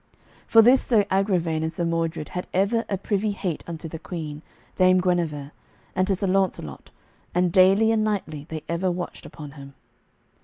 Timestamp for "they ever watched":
8.49-9.27